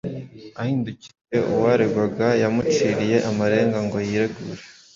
Ahindukiriye 0.61 1.37
uwaregwaga, 1.51 2.27
yamuciriye 2.41 3.17
amarenga 3.29 3.77
ngo 3.85 3.97
yiregure. 4.07 4.61